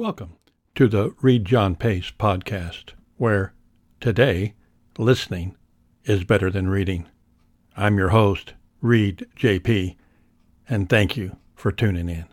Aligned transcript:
Welcome 0.00 0.38
to 0.76 0.88
the 0.88 1.14
Read 1.20 1.44
John 1.44 1.76
Pace 1.76 2.10
podcast, 2.10 2.94
where 3.18 3.52
today 4.00 4.54
listening 4.96 5.56
is 6.04 6.24
better 6.24 6.50
than 6.50 6.68
reading. 6.70 7.06
I'm 7.76 7.98
your 7.98 8.08
host, 8.08 8.54
Read 8.80 9.26
JP, 9.36 9.96
and 10.66 10.88
thank 10.88 11.18
you 11.18 11.36
for 11.54 11.70
tuning 11.70 12.08
in. 12.08 12.24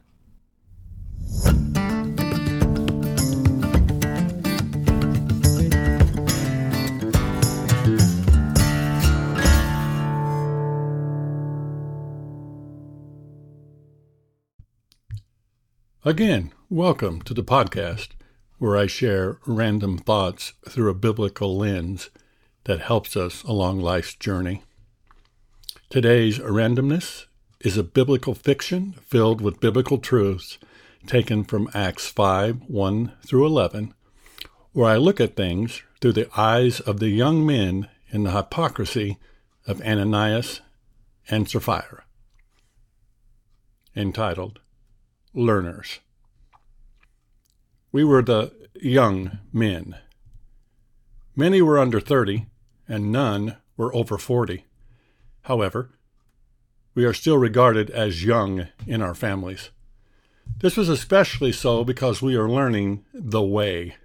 Again, 16.05 16.54
welcome 16.70 17.21
to 17.21 17.34
the 17.34 17.44
podcast 17.44 18.09
where 18.57 18.76
I 18.76 18.88
share 18.88 19.39
random 19.45 19.98
thoughts 19.98 20.52
through 20.67 20.90
a 20.90 20.93
biblical 20.93 21.57
lens 21.57 22.09
that 22.66 22.81
helps 22.81 23.16
us 23.16 23.41
along 23.43 23.80
life's 23.80 24.13
journey. 24.13 24.63
Today's 25.90 26.40
randomness 26.40 27.27
is 27.62 27.77
a 27.77 27.84
biblical 27.84 28.34
fiction 28.34 28.95
filled 29.02 29.40
with 29.40 29.62
biblical 29.62 29.98
truths 29.98 30.57
taken 31.05 31.45
from 31.45 31.70
Acts 31.73 32.07
5 32.09 32.63
1 32.68 33.13
through 33.26 33.45
11, 33.45 33.93
where 34.73 34.90
I 34.90 34.98
look 34.98 35.21
at 35.21 35.38
things 35.38 35.84
through 36.02 36.13
the 36.13 36.29
eyes 36.38 36.81
of 36.81 36.99
the 36.99 37.09
young 37.09 37.45
men 37.45 37.88
in 38.09 38.23
the 38.23 38.32
hypocrisy 38.32 39.20
of 39.65 39.82
Ananias 39.84 40.60
and 41.29 41.49
Sapphira. 41.49 42.04
Entitled 43.95 44.60
learners. 45.34 45.99
We 47.98 48.03
were 48.03 48.21
the 48.21 48.51
young 48.79 49.40
men. 49.51 49.95
Many 51.35 51.63
were 51.63 51.79
under 51.79 51.99
30, 51.99 52.45
and 52.87 53.12
none 53.12 53.57
were 53.76 53.91
over 53.95 54.20
40. 54.20 54.65
However, 55.45 55.89
we 56.93 57.05
are 57.05 57.13
still 57.15 57.39
regarded 57.39 57.89
as 57.89 58.23
young 58.23 58.67
in 58.85 59.01
our 59.01 59.15
families. 59.15 59.71
This 60.59 60.77
was 60.77 60.89
especially 60.89 61.51
so 61.51 61.84
because 61.84 62.21
we 62.21 62.35
are 62.35 62.48
learning 62.48 63.04
the 63.15 63.41
way. 63.41 63.95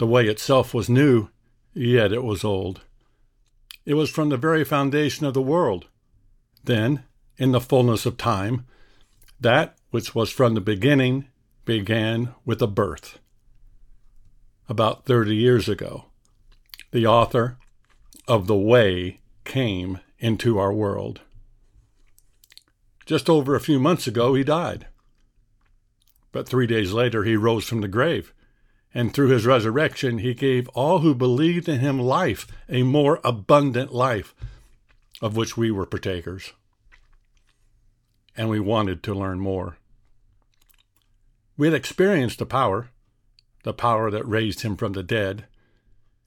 The 0.00 0.06
way 0.08 0.26
itself 0.26 0.74
was 0.74 0.88
new, 0.88 1.28
yet 1.72 2.12
it 2.12 2.24
was 2.24 2.42
old. 2.42 2.80
It 3.86 3.94
was 3.94 4.10
from 4.10 4.28
the 4.28 4.36
very 4.36 4.64
foundation 4.64 5.24
of 5.24 5.34
the 5.34 5.40
world. 5.40 5.86
Then, 6.64 7.04
in 7.36 7.52
the 7.52 7.60
fullness 7.60 8.06
of 8.06 8.16
time, 8.16 8.66
that 9.38 9.76
which 9.90 10.16
was 10.16 10.30
from 10.30 10.54
the 10.54 10.60
beginning, 10.60 11.28
began 11.64 12.34
with 12.44 12.60
a 12.60 12.66
birth. 12.66 13.18
About 14.68 15.04
30 15.04 15.36
years 15.36 15.68
ago, 15.68 16.06
the 16.90 17.06
author 17.06 17.58
of 18.26 18.46
The 18.46 18.56
Way 18.56 19.20
came 19.44 20.00
into 20.18 20.58
our 20.58 20.72
world. 20.72 21.20
Just 23.06 23.28
over 23.28 23.54
a 23.54 23.60
few 23.60 23.78
months 23.78 24.06
ago, 24.06 24.34
he 24.34 24.44
died. 24.44 24.86
But 26.30 26.48
three 26.48 26.66
days 26.66 26.92
later, 26.92 27.24
he 27.24 27.36
rose 27.36 27.64
from 27.64 27.80
the 27.80 27.88
grave, 27.88 28.32
and 28.94 29.12
through 29.12 29.28
his 29.28 29.46
resurrection, 29.46 30.18
he 30.18 30.34
gave 30.34 30.68
all 30.68 31.00
who 31.00 31.14
believed 31.14 31.68
in 31.68 31.80
him 31.80 31.98
life, 31.98 32.46
a 32.68 32.82
more 32.82 33.20
abundant 33.24 33.92
life, 33.92 34.34
of 35.20 35.36
which 35.36 35.56
we 35.56 35.70
were 35.70 35.86
partakers. 35.86 36.52
And 38.36 38.48
we 38.48 38.60
wanted 38.60 39.02
to 39.02 39.14
learn 39.14 39.40
more. 39.40 39.76
We 41.56 41.66
had 41.66 41.74
experienced 41.74 42.38
the 42.38 42.46
power, 42.46 42.88
the 43.62 43.74
power 43.74 44.10
that 44.10 44.26
raised 44.26 44.62
him 44.62 44.76
from 44.76 44.92
the 44.92 45.02
dead. 45.02 45.46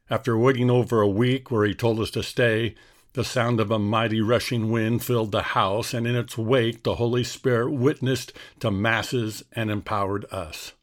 After 0.09 0.37
waiting 0.37 0.69
over 0.69 1.01
a 1.01 1.07
week 1.07 1.49
where 1.49 1.65
he 1.65 1.73
told 1.73 1.99
us 1.99 2.11
to 2.11 2.23
stay, 2.23 2.75
the 3.13 3.23
sound 3.23 3.59
of 3.59 3.71
a 3.71 3.79
mighty 3.79 4.21
rushing 4.21 4.71
wind 4.71 5.03
filled 5.03 5.31
the 5.31 5.41
house, 5.41 5.93
and 5.93 6.05
in 6.05 6.15
its 6.15 6.37
wake 6.37 6.83
the 6.83 6.95
Holy 6.95 7.23
Spirit 7.23 7.71
witnessed 7.71 8.33
to 8.59 8.69
masses 8.69 9.43
and 9.53 9.71
empowered 9.71 10.25
us. 10.31 10.73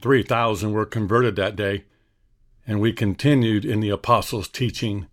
Three 0.00 0.22
thousand 0.22 0.72
were 0.72 0.86
converted 0.86 1.36
that 1.36 1.56
day, 1.56 1.84
and 2.66 2.80
we 2.80 2.92
continued 2.92 3.64
in 3.64 3.80
the 3.80 3.90
apostles' 3.90 4.48
teaching 4.48 5.08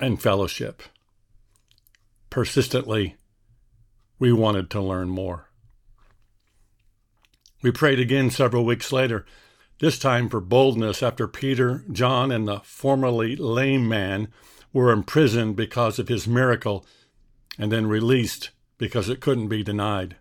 and 0.00 0.20
fellowship. 0.20 0.82
Persistently, 2.30 3.16
we 4.18 4.32
wanted 4.32 4.70
to 4.70 4.80
learn 4.80 5.08
more. 5.08 5.47
We 7.62 7.70
prayed 7.72 7.98
again 7.98 8.30
several 8.30 8.64
weeks 8.64 8.92
later, 8.92 9.26
this 9.80 9.98
time 9.98 10.28
for 10.28 10.40
boldness 10.40 11.02
after 11.02 11.26
Peter, 11.28 11.84
John, 11.90 12.30
and 12.30 12.46
the 12.46 12.60
formerly 12.60 13.36
lame 13.36 13.88
man 13.88 14.28
were 14.72 14.92
imprisoned 14.92 15.56
because 15.56 15.98
of 15.98 16.08
his 16.08 16.28
miracle 16.28 16.86
and 17.58 17.72
then 17.72 17.86
released 17.86 18.50
because 18.76 19.08
it 19.08 19.20
couldn't 19.20 19.48
be 19.48 19.62
denied. 19.62 20.16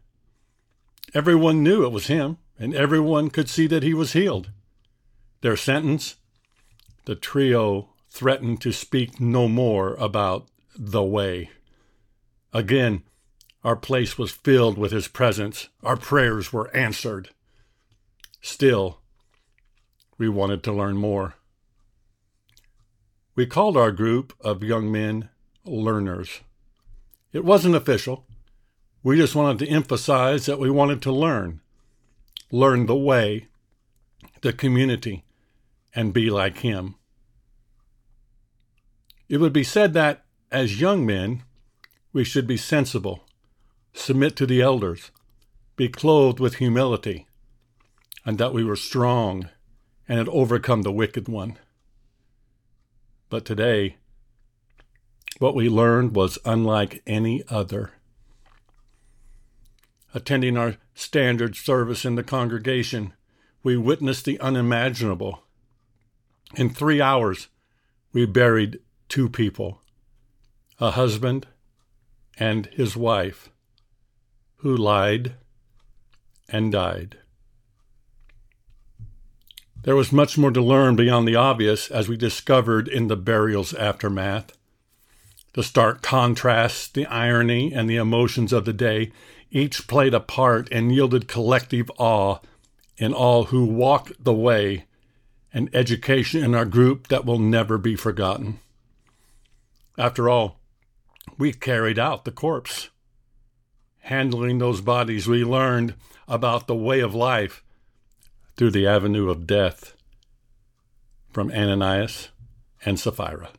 Everyone 1.14 1.64
knew 1.64 1.86
it 1.86 1.92
was 1.92 2.08
him, 2.08 2.38
and 2.60 2.76
everyone 2.76 3.30
could 3.30 3.50
see 3.50 3.68
that 3.68 3.84
he 3.84 3.94
was 3.94 4.14
healed. 4.14 4.52
Their 5.42 5.56
sentence 5.56 6.16
the 7.08 7.16
trio 7.16 7.88
threatened 8.10 8.60
to 8.60 8.74
speak 8.74 9.22
no 9.22 9.48
more 9.48 9.96
about 9.96 10.50
the 10.78 11.04
way. 11.04 11.50
Again, 12.52 13.04
our 13.68 13.76
place 13.76 14.18
was 14.18 14.32
filled 14.32 14.78
with 14.78 14.94
His 14.94 15.10
presence. 15.10 15.68
Our 15.84 15.98
prayers 15.98 16.54
were 16.54 16.74
answered. 16.74 17.32
Still, 18.40 19.02
we 20.18 20.30
wanted 20.30 20.64
to 20.64 20.72
learn 20.72 20.96
more. 20.96 21.34
We 23.36 23.46
called 23.46 23.76
our 23.76 23.92
group 23.92 24.32
of 24.40 24.64
young 24.64 24.90
men 24.90 25.28
learners. 25.66 26.40
It 27.34 27.44
wasn't 27.44 27.76
official. 27.76 28.26
We 29.04 29.18
just 29.18 29.36
wanted 29.36 29.60
to 29.60 29.70
emphasize 29.70 30.46
that 30.46 30.60
we 30.60 30.70
wanted 30.70 31.02
to 31.02 31.12
learn, 31.12 31.60
learn 32.50 32.86
the 32.86 32.96
way, 32.96 33.50
the 34.44 34.54
community, 34.54 35.26
and 35.94 36.14
be 36.14 36.30
like 36.30 36.60
Him. 36.60 36.96
It 39.28 39.42
would 39.42 39.52
be 39.52 39.66
said 39.66 39.92
that, 39.92 40.24
as 40.54 40.80
young 40.80 41.06
men, 41.06 41.44
we 42.14 42.24
should 42.24 42.48
be 42.48 42.56
sensible, 42.56 43.27
submit 43.98 44.36
to 44.36 44.46
the 44.46 44.62
elders, 44.62 45.12
be 45.76 45.90
clothed 45.90 46.40
with 46.40 46.56
humility, 46.56 47.28
and 48.26 48.38
that 48.38 48.54
we 48.54 48.64
were 48.64 48.76
strong 48.76 49.50
and 50.08 50.18
had 50.18 50.30
overcome 50.30 50.84
the 50.84 50.92
wicked 50.92 51.28
one. 51.28 51.58
But 53.30 53.44
today, 53.44 53.98
what 55.40 55.56
we 55.56 55.70
learned 55.70 56.16
was 56.16 56.40
unlike 56.46 57.02
any 57.06 57.44
other. 57.50 57.92
Attending 60.14 60.58
our 60.58 60.78
standard 60.94 61.56
service 61.56 62.06
in 62.06 62.16
the 62.16 62.24
congregation, 62.24 63.14
we 63.64 63.76
witnessed 63.76 64.26
the 64.26 64.40
unimaginable. 64.40 65.44
In 66.56 66.70
three 66.70 67.02
hours, 67.02 67.50
we 68.14 68.26
buried 68.26 68.80
two 69.10 69.30
people 69.30 69.82
a 70.80 70.92
husband 70.92 71.48
and 72.40 72.68
his 72.68 72.96
wife 72.96 73.50
who 74.58 74.76
lied 74.76 75.36
and 76.50 76.72
died. 76.72 77.18
There 79.84 79.96
was 79.96 80.12
much 80.12 80.38
more 80.38 80.52
to 80.52 80.62
learn 80.62 80.96
beyond 80.96 81.28
the 81.28 81.36
obvious 81.36 81.90
as 81.90 82.10
we 82.10 82.18
discovered 82.18 82.88
in 82.88 83.08
the 83.08 83.16
burial's 83.16 83.74
aftermath. 83.74 84.52
The 85.54 85.64
stark 85.64 86.02
contrasts, 86.02 86.88
the 86.88 87.06
irony, 87.06 87.74
and 87.74 87.90
the 87.90 87.96
emotions 87.96 88.52
of 88.52 88.66
the 88.66 88.74
day 88.74 89.12
each 89.50 89.88
played 89.88 90.14
a 90.14 90.20
part 90.20 90.68
and 90.72 90.94
yielded 90.94 91.28
collective 91.28 91.90
awe 91.98 92.40
in 92.98 93.14
all 93.14 93.46
who 93.46 93.64
walked 93.64 94.24
the 94.24 94.34
way 94.34 94.86
and 95.54 95.70
education 95.74 96.44
in 96.44 96.54
our 96.54 96.66
group 96.66 97.08
that 97.08 97.26
will 97.26 97.40
never 97.40 97.78
be 97.78 97.96
forgotten. 97.96 98.60
After 99.98 100.30
all, 100.30 100.60
we 101.38 101.54
carried 101.54 101.98
out 101.98 102.26
the 102.26 102.32
corpse 102.32 102.90
handling 104.08 104.58
those 104.58 104.80
bodies, 104.80 105.28
we 105.28 105.44
learned 105.44 105.94
about 106.30 106.68
the 106.68 106.76
way 106.76 107.02
of 107.02 107.14
life 107.14 107.62
through 108.56 108.72
the 108.72 108.88
avenue 108.88 109.30
of 109.30 109.46
death 109.46 109.96
from 111.30 111.52
Ananias 111.52 112.30
and 112.86 112.98
Sapphira. 112.98 113.50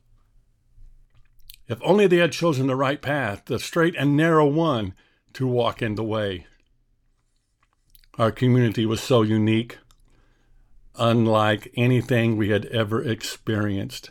If 1.68 1.78
only 1.82 2.06
they 2.06 2.16
had 2.16 2.32
chosen 2.32 2.66
the 2.66 2.76
right 2.76 3.00
path, 3.02 3.42
the 3.44 3.58
straight 3.58 3.94
and 3.96 4.16
narrow 4.16 4.46
one, 4.46 4.94
to 5.34 5.46
walk 5.46 5.82
in 5.82 5.96
the 5.96 6.02
way. 6.02 6.46
Our 8.16 8.32
community 8.32 8.86
was 8.86 9.02
so 9.02 9.20
unique, 9.20 9.76
unlike 10.96 11.70
anything 11.76 12.36
we 12.38 12.48
had 12.48 12.64
ever 12.66 13.02
experienced. 13.02 14.10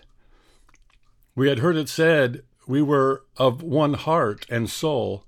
We 1.36 1.50
had 1.50 1.60
heard 1.60 1.78
it 1.78 1.90
said 1.90 2.44
we 2.68 2.84
were 2.84 3.24
of 3.38 3.64
one 3.64 3.96
heart 3.96 4.46
and 4.52 4.70
soul, 4.70 5.24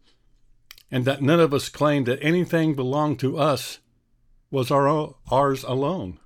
and 0.92 1.06
that 1.06 1.22
none 1.22 1.40
of 1.40 1.54
us 1.54 1.70
claimed 1.70 2.06
that 2.08 2.24
anything 2.24 2.74
belonged 2.76 3.20
to 3.20 3.38
us 3.38 3.80
was 4.52 4.72
our, 4.72 5.16
ours 5.32 5.64
alone. 5.64 6.20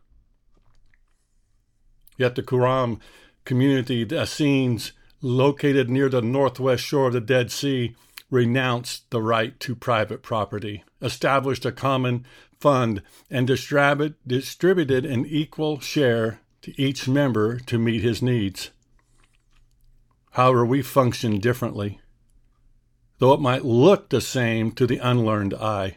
Yet 2.18 2.36
the 2.36 2.44
Qumran 2.44 3.00
community, 3.46 4.04
the 4.04 4.24
Essenes, 4.24 4.94
located 5.22 5.90
near 5.90 6.10
the 6.10 6.22
northwest 6.22 6.84
shore 6.84 7.08
of 7.08 7.14
the 7.14 7.22
Dead 7.22 7.52
Sea, 7.52 7.96
renounced 8.30 9.10
the 9.12 9.22
right 9.22 9.60
to 9.60 9.76
private 9.76 10.24
property, 10.24 10.84
established 11.02 11.66
a 11.66 11.72
common 11.72 12.26
fund, 12.60 13.02
and 13.30 13.48
distrib- 13.48 14.16
distributed 14.26 15.06
an 15.06 15.26
equal 15.26 15.80
share 15.80 16.40
to 16.62 16.82
each 16.82 17.08
member 17.08 17.60
to 17.60 17.78
meet 17.78 18.02
his 18.02 18.22
needs. 18.22 18.72
However, 20.32 20.66
we 20.66 20.82
function 20.82 21.40
differently, 21.40 22.00
though 23.24 23.32
it 23.32 23.40
might 23.40 23.64
look 23.64 24.10
the 24.10 24.20
same 24.20 24.70
to 24.70 24.86
the 24.86 24.98
unlearned 24.98 25.54
eye. 25.54 25.96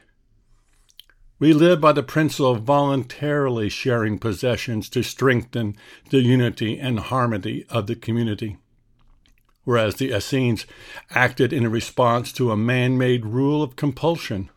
We 1.40 1.52
live 1.52 1.81
by 1.81 1.90
the 1.90 2.05
principle 2.05 2.52
of 2.52 2.62
voluntarily 2.62 3.69
sharing 3.69 4.20
possessions 4.20 4.88
to 4.90 5.02
strengthen 5.02 5.76
the 6.11 6.20
unity 6.20 6.78
and 6.78 7.00
harmony 7.00 7.64
of 7.69 7.88
the 7.88 7.96
community, 7.96 8.58
whereas 9.64 9.96
the 9.96 10.17
Essenes 10.17 10.67
acted 11.11 11.52
in 11.52 11.69
response 11.69 12.31
to 12.34 12.52
a 12.52 12.56
man 12.56 12.96
made 12.96 13.26
rule 13.26 13.61
of 13.61 13.75
compulsion. 13.75 14.49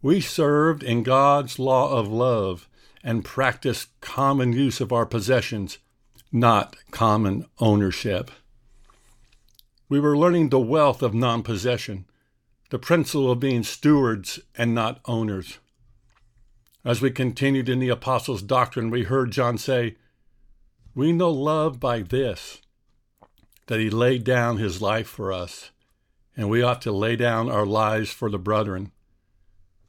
We 0.00 0.20
served 0.20 0.84
in 0.84 1.02
God's 1.02 1.58
law 1.58 1.90
of 1.90 2.06
love 2.06 2.68
and 3.02 3.24
practiced 3.24 4.00
common 4.00 4.52
use 4.52 4.80
of 4.80 4.92
our 4.92 5.06
possessions, 5.06 5.78
not 6.30 6.76
common 6.92 7.46
ownership. 7.58 8.30
We 9.88 10.00
were 10.00 10.16
learning 10.16 10.48
the 10.48 10.60
wealth 10.60 11.02
of 11.02 11.14
non 11.14 11.42
possession 11.42 12.06
the 12.70 12.78
principle 12.78 13.30
of 13.30 13.40
being 13.40 13.62
stewards 13.62 14.40
and 14.56 14.74
not 14.74 15.00
owners. 15.06 15.58
As 16.84 17.00
we 17.00 17.10
continued 17.10 17.68
in 17.68 17.78
the 17.78 17.88
apostles' 17.88 18.42
doctrine, 18.42 18.90
we 18.90 19.04
heard 19.04 19.30
John 19.30 19.58
say, 19.58 19.96
We 20.94 21.12
know 21.12 21.30
love 21.30 21.80
by 21.80 22.02
this, 22.02 22.60
that 23.66 23.80
he 23.80 23.90
laid 23.90 24.24
down 24.24 24.58
his 24.58 24.82
life 24.82 25.08
for 25.08 25.32
us, 25.32 25.70
and 26.36 26.48
we 26.48 26.62
ought 26.62 26.82
to 26.82 26.92
lay 26.92 27.16
down 27.16 27.50
our 27.50 27.66
lives 27.66 28.10
for 28.10 28.30
the 28.30 28.38
brethren. 28.38 28.92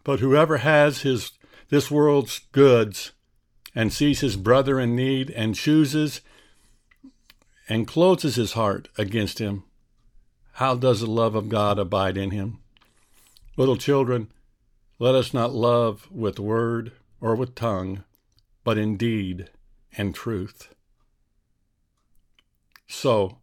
But 0.04 0.19
whoever 0.19 0.57
has 0.57 1.01
his 1.01 1.31
this 1.69 1.92
world's 1.92 2.40
goods 2.51 3.12
and 3.75 3.94
sees 3.94 4.22
his 4.22 4.36
brother 4.36 4.80
in 4.80 4.96
need 4.96 5.30
and 5.30 5.54
chooses 5.54 6.22
and 7.68 7.88
closes 7.88 8.36
his 8.36 8.54
heart 8.54 8.88
against 8.98 9.38
him, 9.38 9.63
how 10.60 10.76
does 10.76 11.00
the 11.00 11.10
love 11.10 11.36
of 11.36 11.48
God 11.48 11.80
abide 11.80 12.18
in 12.18 12.32
him? 12.32 12.60
Little 13.56 13.78
children, 13.78 14.30
let 15.00 15.16
us 15.16 15.34
not 15.34 15.54
love 15.54 16.12
with 16.12 16.38
word 16.38 16.92
or 17.22 17.34
with 17.34 17.56
tongue, 17.56 18.04
but 18.66 18.78
in 18.78 18.98
deed 18.98 19.50
and 19.96 20.14
truth. 20.14 20.76
So, 22.90 23.38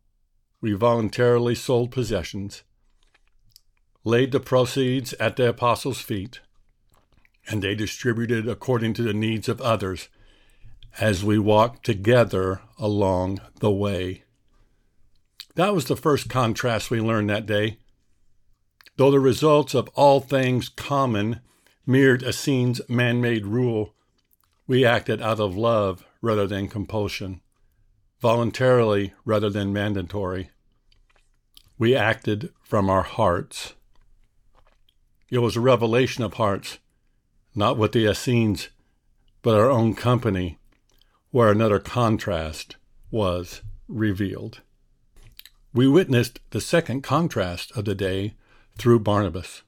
we 0.60 0.74
voluntarily 0.74 1.54
sold 1.54 1.90
possessions, 1.90 2.64
laid 4.04 4.30
the 4.30 4.38
proceeds 4.38 5.14
at 5.14 5.36
the 5.36 5.48
apostles' 5.48 6.02
feet, 6.02 6.40
and 7.48 7.62
they 7.62 7.74
distributed 7.74 8.46
according 8.46 8.92
to 8.92 9.02
the 9.02 9.14
needs 9.14 9.48
of 9.48 9.62
others 9.62 10.10
as 11.00 11.24
we 11.24 11.38
walked 11.38 11.82
together 11.86 12.60
along 12.78 13.40
the 13.60 13.72
way. 13.72 14.24
That 15.56 15.74
was 15.74 15.86
the 15.86 15.96
first 15.96 16.30
contrast 16.30 16.90
we 16.90 17.00
learned 17.00 17.28
that 17.30 17.46
day 17.46 17.78
though 18.96 19.10
the 19.10 19.20
results 19.20 19.74
of 19.74 19.88
all 19.94 20.20
things 20.20 20.68
common 20.68 21.40
mirrored 21.86 22.22
Essenes' 22.22 22.80
man 22.88 23.20
made 23.20 23.46
rule, 23.46 23.94
we 24.66 24.84
acted 24.84 25.22
out 25.22 25.38
of 25.38 25.56
love 25.56 26.04
rather 26.20 26.46
than 26.46 26.68
compulsion, 26.68 27.40
voluntarily 28.20 29.12
rather 29.24 29.50
than 29.50 29.72
mandatory. 29.72 30.50
We 31.78 31.94
acted 31.94 32.52
from 32.64 32.90
our 32.90 33.02
hearts. 33.02 33.74
It 35.30 35.38
was 35.38 35.56
a 35.56 35.60
revelation 35.60 36.24
of 36.24 36.34
hearts, 36.34 36.78
not 37.54 37.76
with 37.76 37.92
the 37.92 38.10
Essenes, 38.10 38.70
but 39.42 39.54
our 39.54 39.70
own 39.70 39.94
company, 39.94 40.58
where 41.30 41.50
another 41.50 41.78
contrast 41.78 42.76
was 43.10 43.62
revealed. 43.86 44.62
We 45.76 45.86
witnessed 45.86 46.40
the 46.52 46.60
second 46.62 47.02
contrast 47.02 47.70
of 47.76 47.84
the 47.84 47.94
day 47.94 48.32
through 48.78 49.00
Barnabas. 49.00 49.60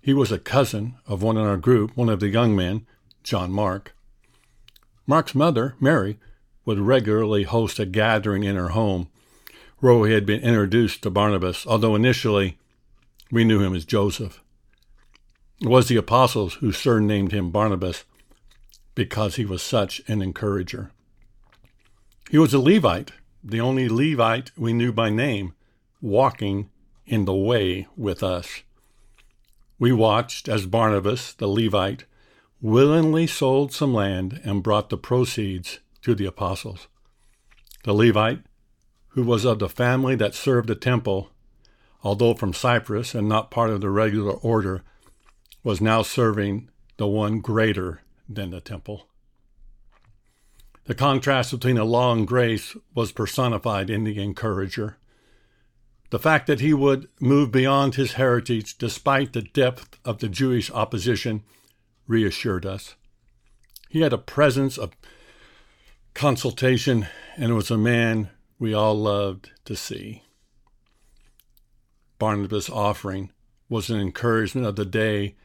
He 0.00 0.14
was 0.14 0.32
a 0.32 0.38
cousin 0.38 0.96
of 1.06 1.22
one 1.22 1.36
in 1.36 1.44
our 1.44 1.58
group, 1.58 1.94
one 1.94 2.08
of 2.08 2.20
the 2.20 2.30
young 2.30 2.56
men, 2.56 2.86
John 3.22 3.52
Mark. 3.52 3.94
Mark's 5.06 5.34
mother, 5.34 5.74
Mary, 5.78 6.18
would 6.64 6.78
regularly 6.78 7.42
host 7.42 7.78
a 7.78 7.84
gathering 7.84 8.44
in 8.44 8.56
her 8.56 8.68
home 8.68 9.10
where 9.80 10.06
he 10.06 10.14
had 10.14 10.24
been 10.24 10.40
introduced 10.40 11.02
to 11.02 11.10
Barnabas, 11.10 11.66
although 11.66 11.94
initially 11.94 12.56
we 13.30 13.44
knew 13.44 13.60
him 13.60 13.74
as 13.74 13.84
Joseph. 13.84 14.40
It 15.60 15.68
was 15.68 15.88
the 15.88 15.96
apostles 15.96 16.54
who 16.54 16.72
surnamed 16.72 17.32
him 17.32 17.50
Barnabas 17.50 18.04
because 18.94 19.36
he 19.36 19.44
was 19.44 19.60
such 19.60 20.00
an 20.08 20.22
encourager. 20.22 20.92
He 22.30 22.38
was 22.38 22.54
a 22.54 22.58
Levite, 22.58 23.12
the 23.42 23.60
only 23.60 23.88
Levite 23.88 24.50
we 24.56 24.72
knew 24.72 24.92
by 24.92 25.10
name, 25.10 25.54
walking 26.00 26.70
in 27.06 27.24
the 27.24 27.34
way 27.34 27.86
with 27.96 28.22
us. 28.22 28.62
We 29.78 29.92
watched 29.92 30.48
as 30.48 30.66
Barnabas, 30.66 31.32
the 31.32 31.48
Levite, 31.48 32.04
willingly 32.60 33.26
sold 33.26 33.72
some 33.72 33.94
land 33.94 34.40
and 34.44 34.62
brought 34.62 34.90
the 34.90 34.98
proceeds 34.98 35.80
to 36.02 36.14
the 36.14 36.26
apostles. 36.26 36.86
The 37.84 37.94
Levite, 37.94 38.42
who 39.08 39.22
was 39.22 39.44
of 39.44 39.58
the 39.58 39.68
family 39.68 40.14
that 40.16 40.34
served 40.34 40.68
the 40.68 40.74
temple, 40.74 41.30
although 42.02 42.34
from 42.34 42.52
Cyprus 42.52 43.14
and 43.14 43.28
not 43.28 43.50
part 43.50 43.70
of 43.70 43.80
the 43.80 43.90
regular 43.90 44.32
order, 44.32 44.82
was 45.64 45.80
now 45.80 46.02
serving 46.02 46.68
the 46.98 47.06
one 47.06 47.40
greater 47.40 48.02
than 48.28 48.50
the 48.50 48.60
temple. 48.60 49.06
The 50.90 50.96
contrast 50.96 51.52
between 51.52 51.76
the 51.76 51.84
law 51.84 52.12
and 52.12 52.26
grace 52.26 52.76
was 52.96 53.12
personified 53.12 53.90
in 53.90 54.02
the 54.02 54.20
encourager. 54.20 54.96
The 56.10 56.18
fact 56.18 56.48
that 56.48 56.58
he 56.58 56.74
would 56.74 57.06
move 57.20 57.52
beyond 57.52 57.94
his 57.94 58.14
heritage 58.14 58.76
despite 58.76 59.32
the 59.32 59.42
depth 59.42 60.00
of 60.04 60.18
the 60.18 60.28
Jewish 60.28 60.68
opposition 60.68 61.44
reassured 62.08 62.66
us. 62.66 62.96
He 63.88 64.00
had 64.00 64.12
a 64.12 64.18
presence 64.18 64.76
of 64.76 64.90
consultation 66.12 67.06
and 67.36 67.54
was 67.54 67.70
a 67.70 67.78
man 67.78 68.30
we 68.58 68.74
all 68.74 68.96
loved 68.96 69.52
to 69.66 69.76
see. 69.76 70.24
Barnabas' 72.18 72.68
offering 72.68 73.30
was 73.68 73.90
an 73.90 74.00
encouragement 74.00 74.66
of 74.66 74.74
the 74.74 74.84
day 74.84 75.36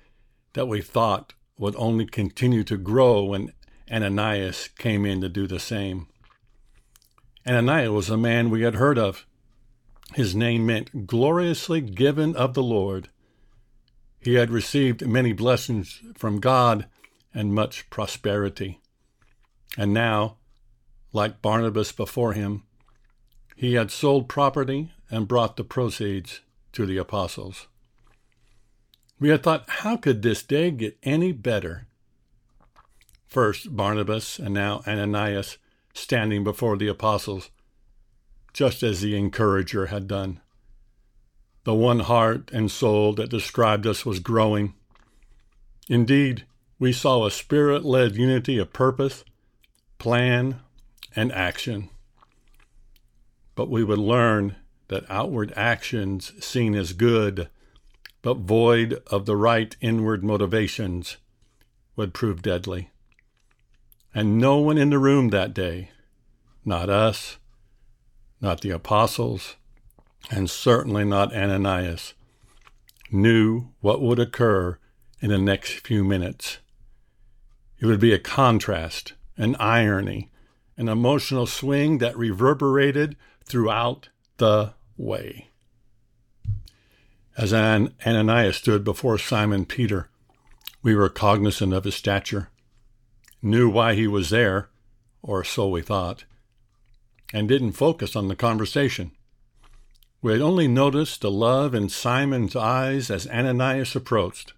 that 0.54 0.68
we 0.68 0.82
thought 0.82 1.36
would 1.56 1.76
only 1.76 2.08
continue 2.08 2.64
to 2.64 2.78
grow 2.78 3.26
when 3.26 3.52
Ananias 3.92 4.70
came 4.78 5.06
in 5.06 5.22
to 5.22 5.30
do 5.30 5.48
the 5.48 5.60
same. 5.60 6.08
Ananias 7.48 7.92
was 7.92 8.10
a 8.10 8.18
man 8.18 8.50
we 8.50 8.62
had 8.62 8.76
heard 8.76 8.98
of 8.98 9.26
his 10.14 10.36
name 10.36 10.66
meant 10.66 11.08
gloriously 11.08 11.82
given 11.82 12.36
of 12.36 12.54
the 12.54 12.64
Lord. 12.64 13.10
He 14.20 14.36
had 14.36 14.50
received 14.50 15.06
many 15.06 15.34
blessings 15.34 16.02
from 16.16 16.40
God 16.40 16.88
and 17.34 17.54
much 17.54 17.90
prosperity. 17.90 18.80
And 19.78 19.94
now, 19.94 20.38
like 21.12 21.42
Barnabas 21.42 21.92
before 21.92 22.34
him, 22.34 22.64
he 23.56 23.74
had 23.74 23.92
sold 23.92 24.30
property 24.30 24.92
and 25.10 25.28
brought 25.28 25.58
the 25.58 25.64
proceeds 25.64 26.42
to 26.74 26.86
the 26.86 26.98
apostles. 26.98 27.68
We 29.20 29.30
had 29.30 29.44
thought, 29.44 29.66
how 29.68 29.98
could 29.98 30.22
this 30.22 30.44
day 30.44 30.72
get 30.72 30.98
any 31.04 31.32
better? 31.32 31.88
First 33.28 33.76
Barnabas 33.76 34.40
and 34.40 34.54
now 34.54 34.82
Ananias 34.88 35.58
standing 35.94 36.44
before 36.44 36.78
the 36.78 36.88
apostles 36.88 37.50
just 38.56 38.84
as 38.84 39.02
the 39.02 39.18
encourager 39.18 39.88
had 39.88 40.08
done. 40.08 40.40
The 41.66 41.74
one 41.74 42.00
heart 42.00 42.52
and 42.54 42.72
soul 42.72 43.12
that 43.16 43.30
described 43.30 43.86
us 43.86 44.06
was 44.06 44.20
growing. 44.20 44.76
Indeed, 45.90 46.46
we 46.80 46.94
saw 46.94 47.26
a 47.26 47.32
spirit 47.32 47.84
led 47.84 48.16
unity 48.16 48.58
of 48.58 48.72
purpose, 48.72 49.26
plan, 49.98 50.62
and 51.16 51.34
action. 51.34 51.90
But 53.56 53.70
we 53.70 53.84
would 53.84 54.00
learn 54.00 54.56
that 54.88 55.10
outward 55.10 55.52
actions 55.56 56.32
seen 56.44 56.76
as 56.76 56.94
good, 56.94 57.50
but 58.22 58.38
void 58.38 59.02
of 59.08 59.26
the 59.26 59.36
right 59.36 59.76
inward 59.82 60.24
motivations, 60.24 61.18
would 61.98 62.14
prove 62.14 62.42
deadly. 62.42 62.90
And 64.16 64.38
no 64.38 64.58
one 64.60 64.78
in 64.78 64.92
the 64.92 64.98
room 64.98 65.28
that 65.30 65.54
day, 65.54 65.92
not 66.64 66.90
us, 66.90 67.38
not 68.40 68.62
the 68.62 68.70
apostles, 68.70 69.58
and 70.32 70.50
certainly 70.50 71.04
not 71.04 71.36
Ananias, 71.36 72.14
knew 73.12 73.72
what 73.82 74.02
would 74.02 74.18
occur 74.18 74.80
in 75.20 75.32
the 75.32 75.38
next 75.38 75.86
few 75.86 76.06
minutes. 76.06 76.60
It 77.78 77.88
would 77.88 78.00
be 78.00 78.14
a 78.14 78.20
contrast, 78.20 79.14
an 79.36 79.58
irony, 79.58 80.32
an 80.78 80.88
emotional 80.88 81.46
swing 81.46 81.98
that 81.98 82.18
reverberated 82.18 83.18
throughout 83.44 84.08
the 84.38 84.76
way. 84.96 85.50
As 87.38 87.54
Ananias 87.54 88.56
stood 88.56 88.86
before 88.86 89.18
Simon 89.18 89.66
Peter, 89.66 90.08
we 90.82 90.96
were 90.96 91.10
cognizant 91.10 91.74
of 91.74 91.84
his 91.84 91.96
stature, 91.96 92.50
knew 93.46 93.70
why 93.70 93.94
he 93.94 94.08
was 94.08 94.32
there, 94.32 94.70
or 95.22 95.44
so 95.44 95.68
we 95.70 95.82
thought, 95.82 96.26
and 97.32 97.48
didn't 97.48 97.74
focus 97.74 98.16
on 98.16 98.28
the 98.28 98.36
conversation. 98.36 99.12
We 100.22 100.32
had 100.32 100.42
only 100.42 100.68
noticed 100.68 101.22
the 101.22 101.30
love 101.30 101.76
in 101.76 101.90
Simon's 101.90 102.56
eyes 102.56 103.12
as 103.12 103.28
Ananias 103.28 103.96
approached, 103.96 104.54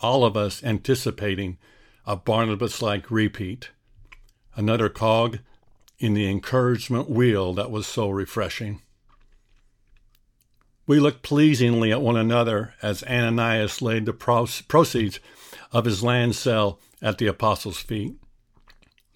all 0.00 0.24
of 0.24 0.36
us 0.36 0.62
anticipating 0.62 1.58
a 2.06 2.14
Barnabas 2.14 2.80
like 2.80 3.10
repeat, 3.10 3.70
another 4.54 4.88
cog 4.88 5.40
in 5.98 6.14
the 6.14 6.30
encouragement 6.30 7.10
wheel 7.10 7.52
that 7.54 7.72
was 7.72 7.86
so 7.88 8.08
refreshing. 8.08 8.80
We 10.86 11.00
looked 11.00 11.22
pleasingly 11.22 11.90
at 11.90 12.02
one 12.02 12.16
another 12.16 12.74
as 12.80 13.02
Ananias 13.04 13.82
laid 13.82 14.06
the 14.06 14.12
proceeds 14.12 15.18
of 15.72 15.84
his 15.84 16.02
land 16.04 16.36
sale 16.36 16.78
at 17.02 17.18
the 17.18 17.26
apostles' 17.26 17.80
feet. 17.80 18.14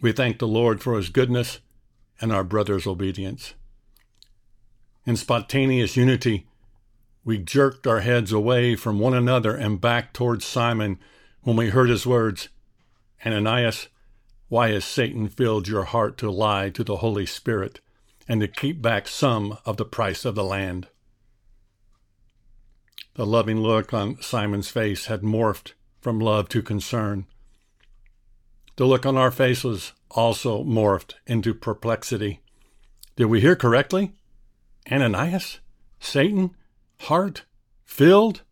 We 0.01 0.13
thanked 0.13 0.41
the 0.41 0.49
Lord 0.49 0.83
for 0.83 0.97
his 0.97 1.09
goodness 1.09 1.61
and 2.21 2.33
our 2.33 2.45
brother's 2.45 2.87
obedience. 2.87 3.55
In 5.07 5.17
spontaneous 5.17 5.97
unity, 5.97 6.47
we 7.25 7.39
jerked 7.39 7.87
our 7.87 8.01
heads 8.01 8.33
away 8.33 8.75
from 8.75 8.99
one 8.99 9.15
another 9.15 9.55
and 9.55 9.81
back 9.81 10.13
towards 10.13 10.45
Simon 10.45 10.99
when 11.43 11.57
we 11.57 11.71
heard 11.71 11.89
his 11.89 12.07
words 12.07 12.49
Ananias, 13.25 13.89
why 14.49 14.69
has 14.71 14.85
Satan 14.85 15.29
filled 15.29 15.69
your 15.69 15.85
heart 15.85 16.19
to 16.19 16.31
lie 16.31 16.71
to 16.71 16.85
the 16.85 16.97
Holy 16.97 17.27
Spirit 17.27 17.81
and 18.29 18.41
to 18.41 18.49
keep 18.49 18.83
back 18.83 19.09
some 19.09 19.59
of 19.65 19.77
the 19.77 19.85
price 19.85 20.25
of 20.25 20.35
the 20.35 20.45
land? 20.45 20.89
The 23.15 23.27
loving 23.27 23.61
look 23.61 23.95
on 23.95 24.21
Simon's 24.21 24.69
face 24.69 25.07
had 25.07 25.23
morphed 25.23 25.73
from 26.01 26.21
love 26.21 26.49
to 26.51 26.63
concern. 26.63 27.27
The 28.77 28.85
look 28.85 29.07
on 29.07 29.17
our 29.17 29.31
faces 29.31 29.93
also 30.11 30.63
morphed 30.63 31.15
into 31.27 31.55
perplexity. 31.55 32.41
Did 33.17 33.27
we 33.27 33.41
hear 33.41 33.57
correctly? 33.57 34.13
Ananias? 34.91 35.61
Satan? 35.99 36.55
Heart? 37.01 37.45
Filled? 37.87 38.43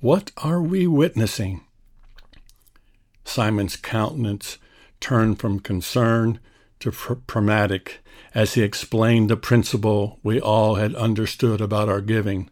What 0.00 0.32
are 0.38 0.60
we 0.60 0.86
witnessing? 0.88 1.64
Simon's 3.24 3.76
countenance 3.76 4.58
turned 5.00 5.38
from 5.38 5.60
concern 5.60 6.40
to 6.80 6.90
pr- 6.90 7.14
pragmatic 7.14 8.00
as 8.34 8.54
he 8.54 8.62
explained 8.62 9.30
the 9.30 9.36
principle 9.36 10.18
we 10.22 10.40
all 10.40 10.76
had 10.76 10.94
understood 10.96 11.60
about 11.60 11.88
our 11.88 12.00
giving. 12.00 12.50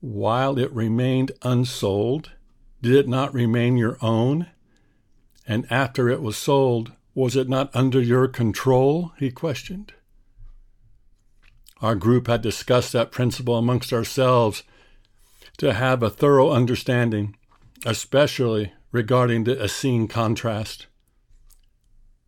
While 0.00 0.58
it 0.58 0.72
remained 0.72 1.32
unsold, 1.42 2.32
did 2.82 2.94
it 2.94 3.08
not 3.08 3.34
remain 3.34 3.76
your 3.76 3.96
own? 4.00 4.48
And 5.50 5.66
after 5.68 6.08
it 6.08 6.22
was 6.22 6.36
sold, 6.36 6.92
was 7.12 7.34
it 7.34 7.48
not 7.48 7.74
under 7.74 8.00
your 8.00 8.28
control? 8.28 9.10
he 9.18 9.32
questioned. 9.32 9.92
Our 11.80 11.96
group 11.96 12.28
had 12.28 12.40
discussed 12.40 12.92
that 12.92 13.10
principle 13.10 13.58
amongst 13.58 13.92
ourselves 13.92 14.62
to 15.58 15.72
have 15.72 16.04
a 16.04 16.08
thorough 16.08 16.52
understanding, 16.52 17.34
especially 17.84 18.72
regarding 18.92 19.42
the 19.42 19.60
Essene 19.60 20.06
contrast. 20.06 20.86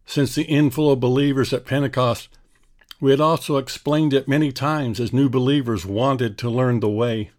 Since 0.04 0.34
the 0.34 0.42
inflow 0.42 0.90
of 0.90 0.98
believers 0.98 1.52
at 1.52 1.64
Pentecost, 1.64 2.28
we 3.00 3.12
had 3.12 3.20
also 3.20 3.56
explained 3.56 4.12
it 4.12 4.26
many 4.26 4.50
times 4.50 4.98
as 4.98 5.12
new 5.12 5.28
believers 5.28 5.86
wanted 5.86 6.36
to 6.38 6.50
learn 6.50 6.80
the 6.80 6.90
way. 6.90 7.30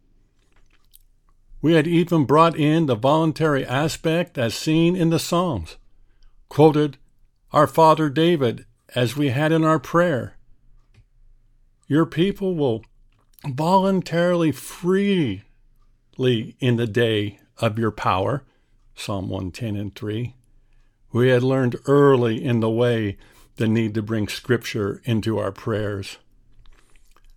We 1.64 1.74
had 1.74 1.88
even 1.88 2.26
brought 2.26 2.58
in 2.60 2.88
the 2.88 2.96
voluntary 2.96 3.66
aspect 3.66 4.38
as 4.38 4.54
seen 4.54 4.96
in 4.98 5.10
the 5.10 5.18
Psalms, 5.18 5.78
quoted 6.50 6.98
our 7.52 7.68
father 7.68 8.10
David 8.10 8.66
as 8.94 9.16
we 9.16 9.30
had 9.30 9.54
in 9.54 9.64
our 9.64 9.80
prayer. 9.80 10.36
Your 11.88 12.06
people 12.06 12.54
will 12.54 12.84
voluntarily, 13.48 14.52
freely 14.52 15.44
in 16.60 16.76
the 16.76 16.86
day 16.86 17.40
of 17.60 17.80
your 17.80 17.92
power 17.92 18.44
Psalm 18.96 19.30
110 19.30 19.76
and 19.76 19.96
3. 19.96 20.36
We 21.12 21.30
had 21.30 21.44
learned 21.44 21.78
early 21.86 22.44
in 22.44 22.60
the 22.60 22.70
way 22.70 23.18
the 23.56 23.68
need 23.68 23.94
to 23.94 24.02
bring 24.02 24.28
Scripture 24.28 25.02
into 25.06 25.40
our 25.40 25.52
prayers. 25.52 26.18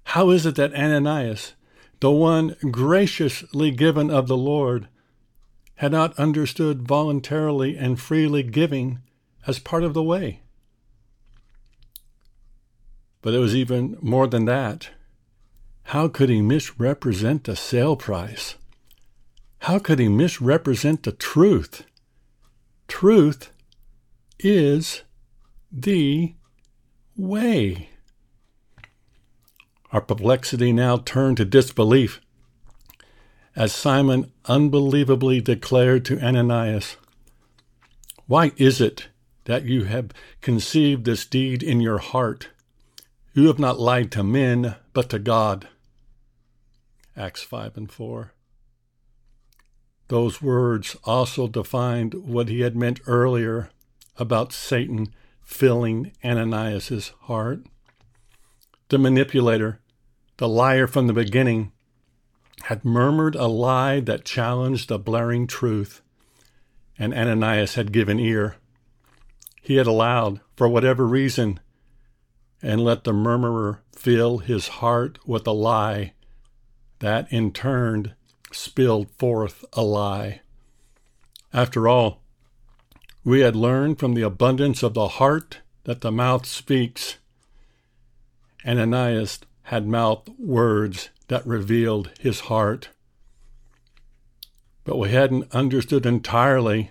How 0.05 0.31
is 0.31 0.47
it 0.47 0.57
that 0.57 0.75
Ananias, 0.75 1.55
the 2.01 2.11
one 2.11 2.57
graciously 2.71 3.71
given 3.71 4.11
of 4.11 4.29
the 4.29 4.37
Lord, 4.37 4.89
had 5.77 5.93
not 5.93 6.19
understood 6.19 6.87
voluntarily 6.87 7.77
and 7.77 8.01
freely 8.01 8.43
giving 8.43 9.01
as 9.47 9.59
part 9.59 9.85
of 9.85 9.95
the 9.95 10.03
way? 10.03 10.41
But 13.23 13.35
it 13.35 13.39
was 13.39 13.55
even 13.55 13.97
more 14.01 14.27
than 14.27 14.45
that. 14.47 14.91
How 15.85 16.09
could 16.09 16.29
he 16.29 16.43
misrepresent 16.43 17.45
the 17.45 17.57
sale 17.57 17.97
price? 17.97 18.57
How 19.61 19.79
could 19.79 19.99
he 19.99 20.09
misrepresent 20.09 21.03
the 21.03 21.13
truth? 21.13 21.85
Truth 22.89 23.51
is 24.39 25.03
the 25.73 26.35
way. 27.17 27.91
Our 29.93 30.01
perplexity 30.01 30.73
now 30.73 30.97
turned 30.99 31.37
to 31.39 31.45
disbelief 31.45 32.21
as 33.57 33.73
Simon 33.73 34.31
unbelievably 34.45 35.41
declared 35.41 36.05
to 36.05 36.21
Ananias, 36.21 36.99
Why 38.27 38.53
is 38.59 38.83
it 38.83 39.09
that 39.45 39.65
you 39.65 39.85
have 39.85 40.11
conceived 40.43 41.07
this 41.07 41.25
deed 41.25 41.63
in 41.63 41.81
your 41.81 41.99
heart? 41.99 42.51
You 43.33 43.47
have 43.47 43.59
not 43.59 43.81
lied 43.81 44.13
to 44.13 44.23
men, 44.23 44.77
but 44.93 45.09
to 45.11 45.19
God. 45.19 45.69
Acts 47.17 47.43
5 47.43 47.79
and 47.79 47.91
4. 47.91 48.33
Those 50.09 50.43
words 50.43 50.97
also 51.05 51.49
defined 51.49 52.15
what 52.15 52.49
he 52.49 52.61
had 52.61 52.77
meant 52.77 53.01
earlier 53.07 53.71
about 54.19 54.53
Satan 54.53 55.09
filling 55.43 56.13
Ananias's 56.23 57.13
heart. 57.23 57.61
The 58.89 58.99
manipulator, 58.99 59.81
the 60.37 60.49
liar 60.49 60.87
from 60.87 61.07
the 61.07 61.13
beginning, 61.13 61.73
had 62.65 62.85
murmured 62.85 63.35
a 63.35 63.47
lie 63.47 64.01
that 64.01 64.25
challenged 64.25 64.89
the 64.89 64.99
blaring 64.99 65.47
truth, 65.47 66.03
and 66.99 67.13
Ananias 67.13 67.75
had 67.75 67.93
given 67.93 68.21
ear. 68.21 68.57
He 69.61 69.77
had 69.77 69.87
allowed, 69.87 70.41
for 70.55 70.69
whatever 70.69 71.07
reason, 71.07 71.61
and 72.63 72.81
let 72.81 73.05
the 73.05 73.13
murmurer 73.13 73.83
fill 73.93 74.39
his 74.39 74.69
heart 74.69 75.19
with 75.27 75.47
a 75.47 75.53
lie 75.53 76.13
that 77.01 77.31
in 77.33 77.53
turn 77.53 78.15
spilled 78.53 79.11
forth 79.19 79.65
a 79.73 79.83
lie. 79.83 80.41
After 81.53 81.89
all, 81.89 82.23
we 83.25 83.41
had 83.41 83.57
learned 83.57 83.99
from 83.99 84.15
the 84.15 84.23
abundance 84.23 84.83
of 84.83 84.95
the 84.95 85.09
heart 85.09 85.59
that 85.85 86.01
the 86.01 86.13
mouth 86.13 86.47
speaks. 86.47 87.17
Ananias 88.67 89.39
had 89.65 89.87
mouthed 89.87 90.31
words 90.39 91.11
that 91.29 91.47
revealed 91.47 92.11
his 92.19 92.41
heart. 92.41 92.89
But 94.85 94.99
we 94.99 95.11
hadn't 95.11 95.55
understood 95.55 96.07
entirely 96.07 96.91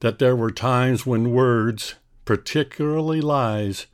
that 0.00 0.18
there 0.18 0.36
were 0.36 0.50
times 0.50 1.06
when 1.06 1.32
words, 1.32 1.94
particularly 2.24 3.20
lies, 3.20 3.86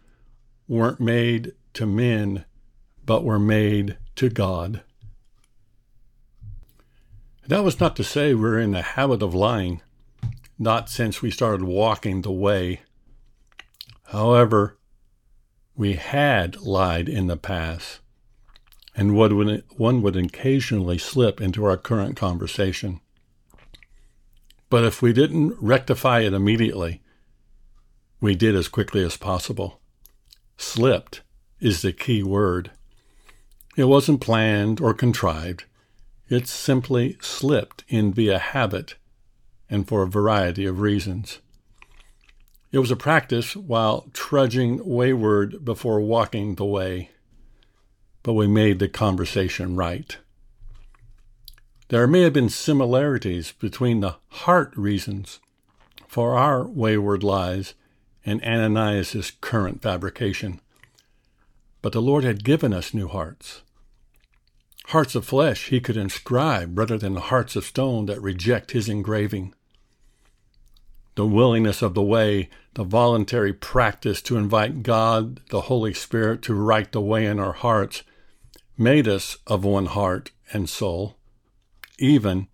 weren't 0.66 1.00
made 1.00 1.52
to 1.74 1.86
men, 1.86 2.44
but 3.04 3.24
were 3.24 3.38
made 3.38 3.96
to 4.16 4.28
God. 4.28 4.82
That 7.46 7.64
was 7.64 7.80
not 7.80 7.96
to 7.96 8.04
say 8.04 8.34
we're 8.34 8.60
in 8.60 8.70
the 8.70 8.82
habit 8.82 9.22
of 9.22 9.34
lying, 9.34 9.82
not 10.58 10.88
since 10.88 11.20
we 11.20 11.30
started 11.30 11.62
walking 11.62 12.22
the 12.22 12.30
way. 12.30 12.80
However, 14.04 14.76
we 15.76 15.94
had 15.94 16.60
lied 16.60 17.08
in 17.08 17.26
the 17.26 17.36
past, 17.36 18.00
and 18.94 19.16
one 19.16 20.02
would 20.02 20.16
occasionally 20.16 20.98
slip 20.98 21.40
into 21.40 21.64
our 21.64 21.76
current 21.76 22.16
conversation. 22.16 23.00
But 24.68 24.84
if 24.84 25.00
we 25.00 25.12
didn't 25.12 25.56
rectify 25.60 26.20
it 26.20 26.32
immediately, 26.32 27.02
we 28.20 28.34
did 28.34 28.54
as 28.54 28.68
quickly 28.68 29.04
as 29.04 29.16
possible. 29.16 29.80
Slipped 30.56 31.22
is 31.60 31.82
the 31.82 31.92
key 31.92 32.22
word. 32.22 32.70
It 33.76 33.84
wasn't 33.84 34.20
planned 34.20 34.80
or 34.80 34.92
contrived. 34.92 35.64
It 36.28 36.46
simply 36.46 37.16
slipped 37.20 37.84
in 37.88 38.12
via 38.12 38.38
habit 38.38 38.96
and 39.68 39.88
for 39.88 40.02
a 40.02 40.08
variety 40.08 40.66
of 40.66 40.80
reasons. 40.80 41.38
It 42.72 42.78
was 42.78 42.90
a 42.90 42.96
practice 42.96 43.56
while 43.56 44.08
trudging 44.12 44.80
wayward 44.84 45.64
before 45.64 46.00
walking 46.00 46.54
the 46.54 46.64
way, 46.64 47.10
but 48.22 48.34
we 48.34 48.46
made 48.46 48.78
the 48.78 48.88
conversation 48.88 49.74
right. 49.74 50.16
There 51.88 52.06
may 52.06 52.20
have 52.22 52.32
been 52.32 52.48
similarities 52.48 53.52
between 53.52 53.98
the 53.98 54.16
heart 54.28 54.72
reasons 54.76 55.40
for 56.06 56.36
our 56.36 56.64
wayward 56.64 57.24
lies 57.24 57.74
and 58.24 58.40
Ananias's 58.44 59.32
current 59.40 59.82
fabrication. 59.82 60.60
But 61.82 61.92
the 61.92 62.02
Lord 62.02 62.22
had 62.22 62.44
given 62.44 62.72
us 62.72 62.94
new 62.94 63.08
hearts. 63.08 63.62
Hearts 64.86 65.14
of 65.14 65.24
flesh 65.24 65.68
he 65.68 65.80
could 65.80 65.96
inscribe 65.96 66.78
rather 66.78 66.98
than 66.98 67.16
hearts 67.16 67.56
of 67.56 67.64
stone 67.64 68.06
that 68.06 68.22
reject 68.22 68.72
his 68.72 68.88
engraving. 68.88 69.54
The 71.16 71.26
willingness 71.26 71.82
of 71.82 71.94
the 71.94 72.02
way, 72.02 72.48
the 72.74 72.84
voluntary 72.84 73.52
practice 73.52 74.22
to 74.22 74.36
invite 74.36 74.82
God, 74.82 75.40
the 75.50 75.62
Holy 75.62 75.92
Spirit, 75.92 76.42
to 76.42 76.54
write 76.54 76.92
the 76.92 77.00
way 77.00 77.26
in 77.26 77.38
our 77.38 77.52
hearts, 77.52 78.02
made 78.78 79.08
us 79.08 79.38
of 79.46 79.64
one 79.64 79.86
heart 79.86 80.30
and 80.52 80.68
soul, 80.68 81.16
even 81.98 82.48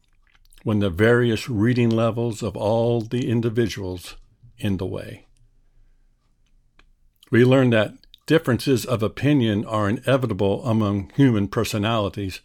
when 0.62 0.80
the 0.80 0.90
various 0.90 1.49
reading 1.49 1.90
levels 1.90 2.42
of 2.42 2.56
all 2.56 3.00
the 3.00 3.30
individuals 3.30 4.16
in 4.58 4.78
the 4.78 4.87
way. 4.87 5.26
We 7.30 7.44
learn 7.44 7.70
that 7.70 7.94
differences 8.26 8.85
of 8.85 9.02
opinion 9.02 9.64
are 9.64 9.88
inevitable 9.88 10.64
among 10.64 11.12
human 11.14 11.49
personalities 11.49 12.40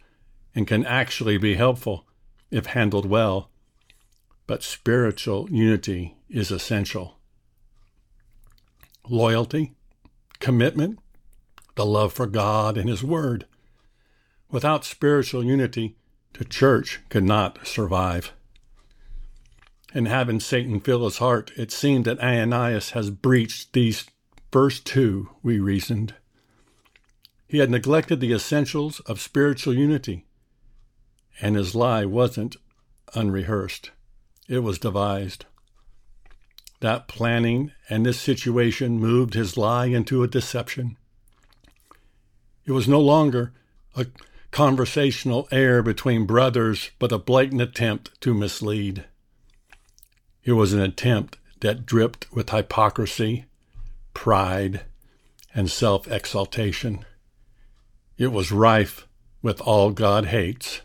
and 0.54 0.66
can 0.66 0.84
actually 0.86 1.38
be 1.38 1.54
helpful 1.54 2.06
if 2.50 2.66
handled 2.66 3.06
well, 3.06 3.50
but 4.46 4.62
spiritual 4.62 5.48
unity 5.50 6.16
is 6.28 6.50
essential. 6.50 7.18
Loyalty, 9.08 9.72
commitment, 10.38 10.98
the 11.74 11.86
love 11.86 12.12
for 12.12 12.26
God 12.26 12.76
and 12.76 12.88
His 12.88 13.02
Word. 13.02 13.46
Without 14.50 14.84
spiritual 14.84 15.42
unity, 15.42 15.96
the 16.34 16.44
church 16.44 17.00
could 17.08 17.24
not 17.24 17.66
survive. 17.66 18.32
And 19.94 20.08
having 20.08 20.40
Satan 20.40 20.80
fill 20.80 21.04
his 21.04 21.18
heart, 21.18 21.52
it 21.56 21.70
seemed 21.70 22.04
that 22.06 22.20
Ananias 22.20 22.90
has 22.90 23.10
breached 23.10 23.72
these 23.72 24.06
first 24.50 24.86
2, 24.86 25.28
we 25.42 25.58
reasoned. 25.58 26.14
He 27.46 27.58
had 27.58 27.70
neglected 27.70 28.20
the 28.20 28.32
essentials 28.32 29.00
of 29.00 29.20
spiritual 29.20 29.74
unity, 29.74 30.24
and 31.40 31.56
his 31.56 31.74
lie 31.74 32.06
wasn't 32.06 32.56
unrehearsed, 33.14 33.90
it 34.48 34.60
was 34.60 34.78
devised. 34.78 35.44
That 36.82 37.08
planning 37.08 37.72
and 37.88 38.04
this 38.04 38.20
situation 38.20 39.00
moved 39.00 39.34
his 39.34 39.56
lie 39.56 39.86
into 39.86 40.22
a 40.22 40.28
deception. 40.28 40.98
It 42.66 42.72
was 42.72 42.86
no 42.86 43.00
longer 43.00 43.54
a 43.96 44.06
conversational 44.50 45.48
air 45.50 45.82
between 45.82 46.26
brothers, 46.26 46.90
but 46.98 47.10
a 47.10 47.18
blatant 47.18 47.62
attempt 47.62 48.20
to 48.20 48.34
mislead. 48.34 49.06
It 50.44 50.52
was 50.52 50.74
an 50.74 50.80
attempt 50.80 51.38
that 51.60 51.86
dripped 51.86 52.30
with 52.30 52.50
hypocrisy 52.50 53.46
pride, 54.14 54.82
and 55.54 55.70
self 55.70 56.10
exaltation. 56.10 57.04
It 58.16 58.28
was 58.28 58.52
rife 58.52 59.06
with 59.42 59.60
all 59.60 59.90
God 59.90 60.26
hates. 60.26 60.82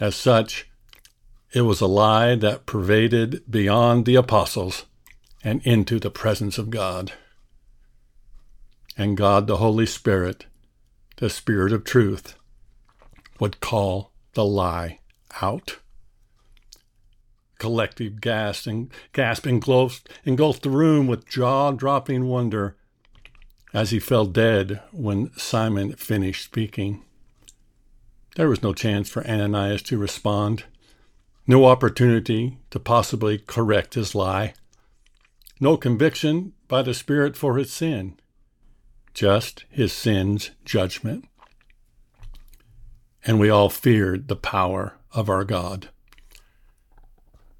As 0.00 0.14
such, 0.14 0.70
it 1.52 1.62
was 1.62 1.80
a 1.80 1.86
lie 1.86 2.34
that 2.34 2.66
pervaded 2.66 3.42
beyond 3.50 4.06
the 4.06 4.14
apostles 4.14 4.86
and 5.44 5.60
into 5.64 5.98
the 5.98 6.10
presence 6.10 6.58
of 6.58 6.70
God. 6.70 7.12
And 8.96 9.16
God, 9.16 9.46
the 9.46 9.58
Holy 9.58 9.86
Spirit, 9.86 10.46
the 11.16 11.30
Spirit 11.30 11.72
of 11.72 11.84
truth, 11.84 12.36
would 13.40 13.60
call 13.60 14.12
the 14.34 14.44
lie 14.44 15.00
out 15.40 15.78
collective 17.62 18.20
gasp 18.20 18.66
and 18.66 18.90
gasp 19.12 19.46
engulfed, 19.46 20.08
engulfed 20.24 20.64
the 20.64 20.68
room 20.68 21.06
with 21.06 21.28
jaw-dropping 21.28 22.26
wonder 22.26 22.76
as 23.72 23.90
he 23.92 24.00
fell 24.00 24.26
dead 24.26 24.82
when 24.90 25.30
Simon 25.36 25.92
finished 25.92 26.44
speaking. 26.44 27.04
There 28.34 28.48
was 28.48 28.64
no 28.64 28.74
chance 28.74 29.08
for 29.08 29.24
Ananias 29.24 29.80
to 29.84 29.96
respond, 29.96 30.64
no 31.46 31.66
opportunity 31.66 32.58
to 32.70 32.78
possibly 32.78 33.38
correct 33.38 33.94
his 33.94 34.14
lie, 34.14 34.54
no 35.60 35.76
conviction 35.76 36.52
by 36.68 36.82
the 36.82 36.94
Spirit 36.94 37.36
for 37.36 37.56
his 37.56 37.72
sin, 37.72 38.18
just 39.14 39.64
his 39.70 39.92
sin's 39.92 40.50
judgment. 40.64 41.24
And 43.24 43.38
we 43.38 43.50
all 43.50 43.68
feared 43.68 44.28
the 44.28 44.36
power 44.36 44.96
of 45.12 45.28
our 45.28 45.44
God. 45.44 45.88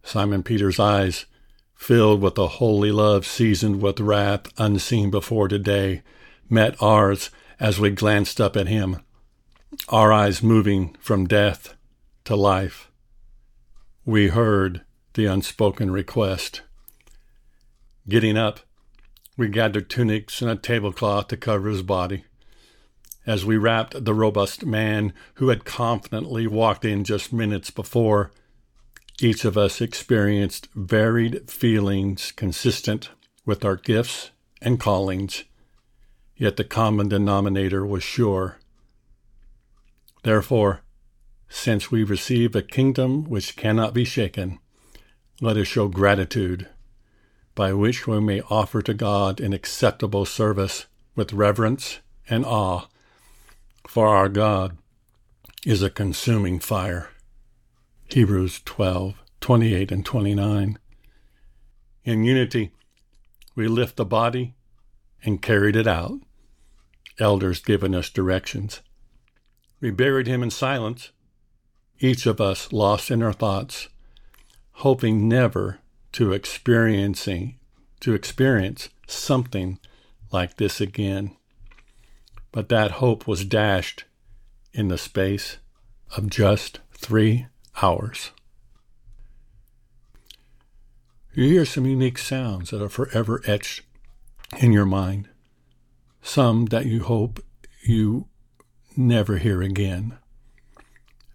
Simon 0.02 0.42
Peter's 0.42 0.80
eyes, 0.80 1.26
filled 1.74 2.20
with 2.20 2.38
a 2.38 2.48
holy 2.48 2.92
love 2.92 3.26
seasoned 3.26 3.82
with 3.82 4.00
wrath 4.00 4.52
unseen 4.58 5.10
before 5.10 5.48
today, 5.48 6.02
met 6.48 6.80
ours 6.80 7.30
as 7.58 7.78
we 7.78 7.90
glanced 7.90 8.40
up 8.40 8.56
at 8.56 8.68
him, 8.68 9.00
our 9.88 10.12
eyes 10.12 10.42
moving 10.42 10.96
from 11.00 11.26
death 11.26 11.74
to 12.24 12.36
life. 12.36 12.91
We 14.04 14.28
heard 14.28 14.80
the 15.14 15.26
unspoken 15.26 15.92
request. 15.92 16.62
Getting 18.08 18.36
up, 18.36 18.58
we 19.36 19.46
gathered 19.46 19.88
tunics 19.88 20.42
and 20.42 20.50
a 20.50 20.56
tablecloth 20.56 21.28
to 21.28 21.36
cover 21.36 21.68
his 21.68 21.82
body. 21.82 22.24
As 23.26 23.44
we 23.44 23.56
wrapped 23.56 24.04
the 24.04 24.12
robust 24.12 24.66
man 24.66 25.12
who 25.34 25.50
had 25.50 25.64
confidently 25.64 26.48
walked 26.48 26.84
in 26.84 27.04
just 27.04 27.32
minutes 27.32 27.70
before, 27.70 28.32
each 29.20 29.44
of 29.44 29.56
us 29.56 29.80
experienced 29.80 30.66
varied 30.74 31.48
feelings 31.48 32.32
consistent 32.32 33.10
with 33.46 33.64
our 33.64 33.76
gifts 33.76 34.32
and 34.60 34.80
callings, 34.80 35.44
yet 36.36 36.56
the 36.56 36.64
common 36.64 37.08
denominator 37.08 37.86
was 37.86 38.02
sure. 38.02 38.58
Therefore, 40.24 40.82
since 41.52 41.90
we 41.90 42.02
receive 42.02 42.56
a 42.56 42.62
kingdom 42.62 43.24
which 43.24 43.56
cannot 43.56 43.92
be 43.92 44.04
shaken, 44.04 44.58
let 45.40 45.56
us 45.56 45.68
show 45.68 45.86
gratitude, 45.86 46.66
by 47.54 47.74
which 47.74 48.06
we 48.06 48.18
may 48.20 48.40
offer 48.48 48.80
to 48.80 48.94
God 48.94 49.38
an 49.38 49.52
acceptable 49.52 50.24
service 50.24 50.86
with 51.14 51.34
reverence 51.34 52.00
and 52.28 52.46
awe, 52.46 52.86
for 53.86 54.08
our 54.08 54.30
God 54.30 54.78
is 55.66 55.82
a 55.82 55.90
consuming 55.90 56.58
fire. 56.58 57.10
Hebrews 58.06 58.62
12, 58.64 59.14
28 59.40 59.92
and 59.92 60.06
29. 60.06 60.78
In 62.04 62.24
unity, 62.24 62.72
we 63.54 63.68
lift 63.68 63.96
the 63.96 64.06
body 64.06 64.54
and 65.22 65.42
carried 65.42 65.76
it 65.76 65.86
out, 65.86 66.18
elders 67.18 67.60
giving 67.60 67.94
us 67.94 68.08
directions. 68.08 68.80
We 69.80 69.90
buried 69.90 70.26
him 70.26 70.42
in 70.42 70.50
silence, 70.50 71.12
each 72.02 72.26
of 72.26 72.40
us 72.40 72.72
lost 72.72 73.10
in 73.10 73.22
our 73.22 73.32
thoughts, 73.32 73.88
hoping 74.72 75.28
never 75.28 75.78
to 76.10 76.32
experiencing 76.32 77.54
to 78.00 78.12
experience 78.12 78.88
something 79.06 79.78
like 80.32 80.56
this 80.56 80.80
again. 80.80 81.36
But 82.50 82.68
that 82.68 82.92
hope 82.92 83.28
was 83.28 83.44
dashed 83.44 84.04
in 84.72 84.88
the 84.88 84.98
space 84.98 85.58
of 86.16 86.28
just 86.28 86.80
three 86.92 87.46
hours. 87.80 88.32
You 91.32 91.44
hear 91.44 91.64
some 91.64 91.86
unique 91.86 92.18
sounds 92.18 92.70
that 92.70 92.82
are 92.82 92.88
forever 92.88 93.40
etched 93.46 93.82
in 94.58 94.72
your 94.72 94.84
mind, 94.84 95.28
some 96.20 96.66
that 96.66 96.86
you 96.86 97.04
hope 97.04 97.38
you 97.84 98.26
never 98.96 99.38
hear 99.38 99.62
again. 99.62 100.18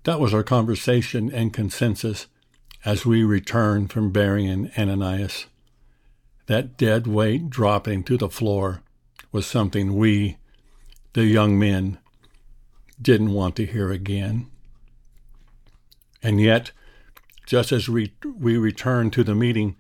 That 0.08 0.22
was 0.22 0.34
our 0.34 0.42
conversation 0.42 1.30
and 1.30 1.52
consensus 1.52 2.28
as 2.86 3.06
we 3.06 3.26
returned 3.26 3.92
from 3.92 4.14
burying 4.14 4.72
Ananias. 4.78 5.48
That 6.46 6.78
dead 6.78 7.08
weight 7.08 7.50
dropping 7.50 8.06
to 8.06 8.18
the 8.18 8.30
floor 8.30 8.84
was 9.34 9.46
something 9.46 9.98
we, 9.98 10.38
the 11.12 11.26
young 11.26 11.60
men, 11.60 11.98
didn't 13.02 13.34
want 13.34 13.58
to 13.58 13.66
hear 13.66 13.92
again. 13.92 14.48
And 16.24 16.40
yet, 16.40 16.72
just 17.46 17.74
as 17.74 17.90
we, 17.90 18.14
we 18.24 18.56
returned 18.56 19.12
to 19.12 19.26
the 19.26 19.36
meeting, 19.36 19.76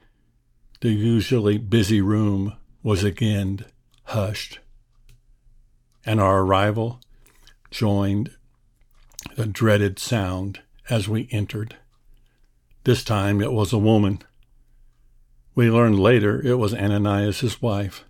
the 0.82 0.90
usually 0.92 1.58
busy 1.58 2.02
room 2.02 2.58
was 2.84 3.02
again 3.02 3.63
hushed, 4.04 4.60
and 6.06 6.20
our 6.20 6.42
arrival 6.42 7.00
joined 7.72 8.32
the 9.36 9.46
dreaded 9.46 10.00
sound 10.00 10.62
as 10.90 11.08
we 11.08 11.28
entered 11.32 11.76
This 12.84 13.04
time 13.04 13.42
it 13.42 13.52
was 13.52 13.74
a 13.74 13.78
woman. 13.78 14.22
We 15.54 15.70
learned 15.70 16.00
later 16.00 16.42
it 16.46 16.56
was 16.56 16.74
Ananias' 16.74 17.62
wife, 17.62 18.06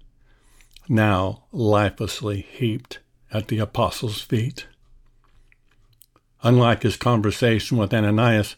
now 0.87 1.45
lifelessly 1.51 2.41
heaped 2.41 2.99
at 3.31 3.47
the 3.47 3.59
apostles' 3.59 4.21
feet. 4.21 4.67
Unlike 6.43 6.83
his 6.83 6.97
conversation 6.97 7.77
with 7.77 7.93
Ananias, 7.93 8.55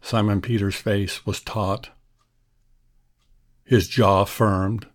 Simon 0.00 0.40
Peter's 0.40 0.74
face 0.74 1.24
was 1.24 1.40
taut, 1.40 1.90
his 3.64 3.86
jaw 3.88 4.24
firmed, 4.24 4.86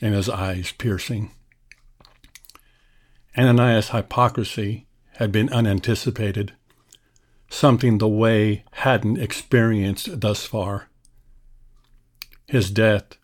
and 0.00 0.14
his 0.14 0.28
eyes 0.28 0.72
piercing. 0.72 1.30
Ananias' 3.36 3.90
hypocrisy 3.90 4.86
had 5.16 5.32
been 5.32 5.48
unanticipated, 5.50 6.52
something 7.50 7.98
the 7.98 8.08
way 8.08 8.64
hadn't 8.72 9.18
experienced 9.18 10.20
thus 10.20 10.46
far. 10.46 10.88
His 12.46 12.70
death 12.70 13.16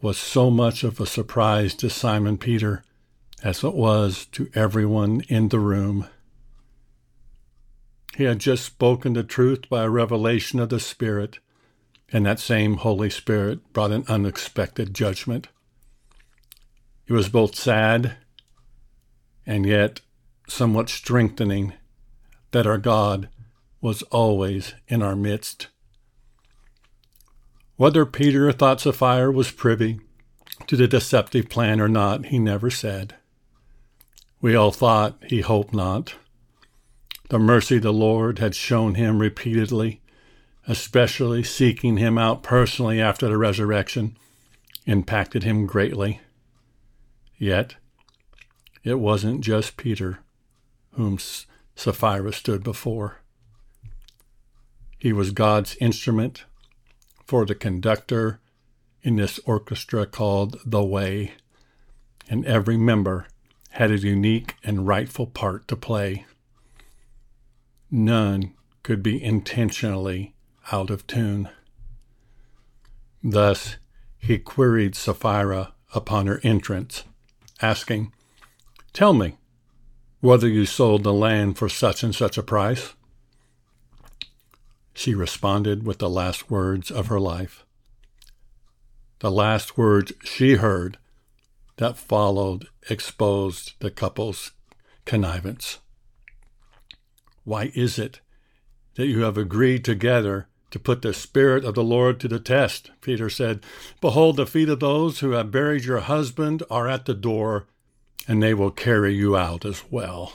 was 0.00 0.18
so 0.18 0.50
much 0.50 0.82
of 0.84 1.00
a 1.00 1.06
surprise 1.06 1.74
to 1.74 1.90
Simon 1.90 2.38
Peter 2.38 2.82
as 3.42 3.64
it 3.64 3.74
was 3.74 4.26
to 4.26 4.50
everyone 4.54 5.22
in 5.28 5.48
the 5.48 5.58
room. 5.58 6.06
He 8.16 8.24
had 8.24 8.38
just 8.38 8.64
spoken 8.64 9.14
the 9.14 9.22
truth 9.22 9.68
by 9.68 9.84
a 9.84 9.90
revelation 9.90 10.58
of 10.58 10.68
the 10.68 10.80
Spirit, 10.80 11.38
and 12.12 12.26
that 12.26 12.40
same 12.40 12.78
Holy 12.78 13.08
Spirit 13.08 13.72
brought 13.72 13.92
an 13.92 14.04
unexpected 14.08 14.92
judgment. 14.92 15.48
It 17.06 17.12
was 17.12 17.28
both 17.28 17.54
sad 17.54 18.16
and 19.46 19.64
yet 19.64 20.00
somewhat 20.50 20.88
strengthening 20.88 21.72
that 22.50 22.66
our 22.66 22.78
God 22.78 23.28
was 23.80 24.02
always 24.04 24.74
in 24.88 25.02
our 25.02 25.16
midst. 25.16 25.68
Whether 27.76 28.04
Peter 28.04 28.52
thought 28.52 28.80
Sapphira 28.80 29.30
was 29.30 29.50
privy 29.50 30.00
to 30.66 30.76
the 30.76 30.88
deceptive 30.88 31.48
plan 31.48 31.80
or 31.80 31.88
not, 31.88 32.26
he 32.26 32.38
never 32.38 32.70
said. 32.70 33.14
We 34.40 34.54
all 34.54 34.72
thought 34.72 35.22
he 35.26 35.40
hoped 35.40 35.72
not. 35.72 36.14
The 37.30 37.38
mercy 37.38 37.78
the 37.78 37.92
Lord 37.92 38.38
had 38.38 38.54
shown 38.54 38.96
him 38.96 39.18
repeatedly, 39.18 40.00
especially 40.66 41.42
seeking 41.42 41.96
him 41.96 42.18
out 42.18 42.42
personally 42.42 43.00
after 43.00 43.28
the 43.28 43.38
resurrection, 43.38 44.16
impacted 44.84 45.44
him 45.44 45.66
greatly. 45.66 46.20
Yet, 47.38 47.76
it 48.82 48.98
wasn't 48.98 49.42
just 49.42 49.76
Peter 49.76 50.18
whom 50.92 51.18
Sapphira 51.74 52.32
stood 52.32 52.62
before. 52.62 53.20
He 54.98 55.12
was 55.12 55.30
God's 55.30 55.76
instrument 55.80 56.44
for 57.24 57.46
the 57.46 57.54
conductor 57.54 58.40
in 59.02 59.16
this 59.16 59.40
orchestra 59.46 60.04
called 60.04 60.60
The 60.64 60.84
Way, 60.84 61.32
and 62.28 62.44
every 62.44 62.76
member 62.76 63.26
had 63.70 63.90
a 63.90 63.98
unique 63.98 64.56
and 64.62 64.86
rightful 64.86 65.26
part 65.26 65.68
to 65.68 65.76
play. 65.76 66.26
None 67.90 68.52
could 68.82 69.02
be 69.02 69.22
intentionally 69.22 70.34
out 70.70 70.90
of 70.90 71.06
tune. 71.06 71.48
Thus, 73.22 73.76
he 74.18 74.38
queried 74.38 74.94
Sapphira 74.94 75.72
upon 75.94 76.26
her 76.26 76.40
entrance, 76.42 77.04
asking, 77.62 78.12
Tell 78.92 79.12
me 79.12 79.36
whether 80.20 80.48
you 80.48 80.66
sold 80.66 81.02
the 81.02 81.12
land 81.12 81.56
for 81.56 81.68
such 81.68 82.02
and 82.02 82.14
such 82.14 82.36
a 82.36 82.42
price. 82.42 82.94
She 84.92 85.14
responded 85.14 85.86
with 85.86 85.98
the 85.98 86.10
last 86.10 86.50
words 86.50 86.90
of 86.90 87.06
her 87.06 87.20
life. 87.20 87.64
The 89.20 89.30
last 89.30 89.78
words 89.78 90.12
she 90.22 90.54
heard 90.54 90.98
that 91.76 91.96
followed 91.96 92.66
exposed 92.90 93.72
the 93.80 93.90
couple's 93.90 94.52
connivance. 95.06 95.78
Why 97.44 97.72
is 97.74 97.98
it 97.98 98.20
that 98.96 99.06
you 99.06 99.22
have 99.22 99.38
agreed 99.38 99.84
together 99.84 100.48
to 100.70 100.78
put 100.78 101.00
the 101.00 101.14
Spirit 101.14 101.64
of 101.64 101.74
the 101.74 101.82
Lord 101.82 102.20
to 102.20 102.28
the 102.28 102.38
test? 102.38 102.90
Peter 103.00 103.30
said, 103.30 103.64
Behold, 104.00 104.36
the 104.36 104.46
feet 104.46 104.68
of 104.68 104.80
those 104.80 105.20
who 105.20 105.30
have 105.30 105.50
buried 105.50 105.84
your 105.84 106.00
husband 106.00 106.62
are 106.70 106.86
at 106.86 107.06
the 107.06 107.14
door, 107.14 107.66
and 108.30 108.40
they 108.40 108.54
will 108.54 108.70
carry 108.70 109.12
you 109.12 109.36
out 109.36 109.64
as 109.64 109.82
well. 109.90 110.34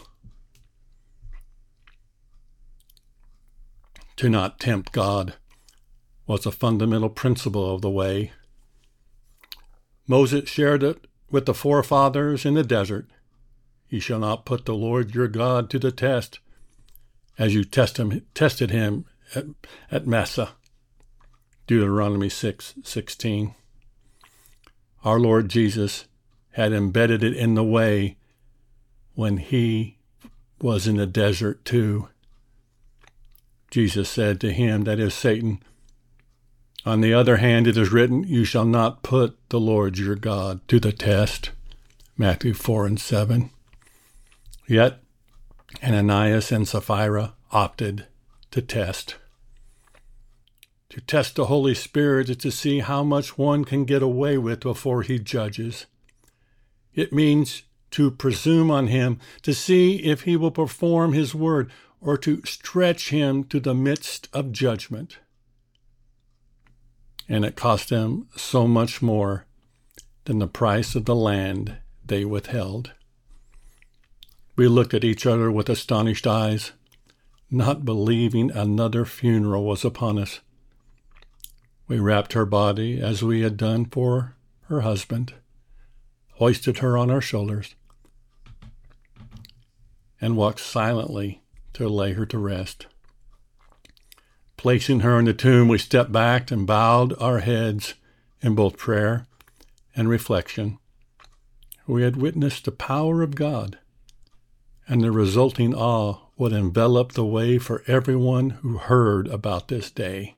To 4.18 4.28
not 4.28 4.60
tempt 4.60 4.92
God 4.92 5.36
was 6.28 6.46
a 6.46 6.52
fundamental 6.52 7.08
principle 7.08 7.74
of 7.74 7.80
the 7.80 7.90
way. 7.90 8.34
Moses 10.10 10.50
shared 10.50 10.84
it 10.84 11.08
with 11.32 11.46
the 11.46 11.54
forefathers 11.54 12.44
in 12.44 12.56
the 12.56 12.66
desert. 12.66 13.08
You 13.88 14.02
shall 14.02 14.20
not 14.20 14.46
put 14.46 14.66
the 14.66 14.76
Lord 14.76 15.16
your 15.16 15.30
God 15.30 15.70
to 15.70 15.80
the 15.80 15.94
test, 15.94 16.40
as 17.40 17.56
you 17.56 17.64
test 17.64 17.96
him, 17.96 18.26
tested 18.34 18.72
him 18.72 19.06
at, 19.34 19.46
at 19.90 20.06
Massah. 20.06 20.50
Deuteronomy 21.66 22.28
6 22.28 22.74
16. 22.84 23.56
Our 25.06 25.18
Lord 25.18 25.48
Jesus 25.48 26.08
had 26.56 26.74
embedded 26.74 27.24
it 27.24 27.36
in 27.36 27.56
the 27.56 27.64
way 27.64 28.18
when 29.14 29.38
he 29.38 29.98
was 30.62 30.88
in 30.88 30.98
the 30.98 31.06
desert 31.06 31.64
too. 31.66 32.10
Jesus 33.72 34.10
said 34.10 34.40
to 34.42 34.52
him, 34.52 34.84
that 34.84 35.00
is 35.00 35.14
Satan, 35.14 35.62
on 36.86 37.02
the 37.02 37.14
other 37.14 37.38
hand, 37.38 37.68
it 37.68 37.78
is 37.78 37.92
written, 37.92 38.24
You 38.24 38.46
shall 38.46 38.66
not 38.66 39.02
put 39.02 39.38
the 39.50 39.60
Lord 39.60 39.98
your 39.98 40.16
God 40.16 40.66
to 40.68 40.80
the 40.80 40.92
test. 40.92 41.50
Matthew 42.16 42.54
4 42.54 42.86
and 42.86 43.00
7. 43.00 43.50
Yet, 44.68 45.00
Ananias 45.84 46.52
and 46.52 46.68
Sapphira 46.68 47.34
opted 47.52 48.06
to 48.52 48.62
test. 48.62 49.16
To 50.90 51.02
test 51.02 51.36
the 51.36 51.48
Holy 51.48 51.74
Spirit 51.74 52.30
is 52.30 52.38
to 52.38 52.52
see 52.52 52.80
how 52.80 53.04
much 53.04 53.38
one 53.38 53.66
can 53.66 53.86
get 53.86 54.04
away 54.04 54.38
with 54.38 54.60
before 54.60 55.02
he 55.02 55.18
judges. 55.18 55.88
It 56.96 57.14
means 57.14 57.64
to 57.92 58.10
presume 58.10 58.72
on 58.72 58.88
him, 58.88 59.20
to 59.44 59.54
see 59.54 59.98
if 59.98 60.22
he 60.22 60.36
will 60.36 60.52
perform 60.52 61.14
his 61.14 61.36
word, 61.36 61.72
or 62.02 62.18
to 62.20 62.42
stretch 62.46 63.10
him 63.10 63.44
to 63.46 63.60
the 63.60 63.76
midst 63.76 64.28
of 64.34 64.52
judgment 64.52 65.18
and 67.28 67.44
it 67.44 67.56
cost 67.56 67.90
them 67.90 68.28
so 68.36 68.68
much 68.68 69.02
more 69.02 69.46
than 70.26 70.40
the 70.40 70.48
price 70.48 70.96
of 70.96 71.06
the 71.06 71.16
land 71.16 71.78
they 72.06 72.26
withheld. 72.26 72.92
We 74.56 74.68
looked 74.68 74.94
at 74.94 75.04
each 75.04 75.26
other 75.26 75.52
with 75.52 75.70
astonished 75.70 76.28
eyes, 76.28 76.72
not 77.50 77.86
believing 77.86 78.52
another 78.52 79.06
funeral 79.06 79.66
was 79.66 79.84
upon 79.84 80.18
us. 80.18 80.40
We 81.88 82.00
wrapped 82.00 82.34
her 82.34 82.46
body 82.46 83.00
as 83.00 83.22
we 83.22 83.42
had 83.42 83.58
done 83.58 83.86
for 83.86 84.36
her 84.68 84.82
husband, 84.82 85.34
hoisted 86.36 86.80
her 86.80 86.98
on 86.98 87.10
our 87.10 87.22
shoulders, 87.22 87.76
and 90.20 90.38
walked 90.38 90.60
silently 90.60 91.42
to 91.74 91.88
lay 91.88 92.14
her 92.14 92.26
to 92.26 92.38
rest. 92.38 92.88
Placing 94.58 95.02
her 95.02 95.20
in 95.20 95.26
the 95.26 95.34
tomb, 95.34 95.68
we 95.68 95.78
stepped 95.78 96.12
back 96.12 96.50
and 96.52 96.66
bowed 96.66 97.14
our 97.22 97.40
heads 97.40 97.94
in 98.42 98.56
both 98.56 98.78
prayer 98.78 99.28
and 99.96 100.10
reflection. 100.10 100.78
We 101.88 102.02
had 102.02 102.16
witnessed 102.16 102.66
the 102.66 102.72
power 102.72 103.22
of 103.22 103.36
God, 103.36 103.78
and 104.88 105.02
the 105.02 105.12
resulting 105.12 105.76
awe 105.76 106.20
would 106.38 106.52
envelop 106.52 107.12
the 107.12 107.26
way 107.26 107.58
for 107.58 107.84
everyone 107.88 108.52
who 108.52 108.78
heard 108.78 109.28
about 109.28 109.68
this 109.68 109.92
day. 109.92 110.36